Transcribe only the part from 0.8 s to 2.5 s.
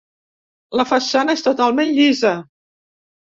façana és totalment llisa.